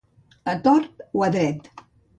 [0.53, 1.71] A tort o a dret.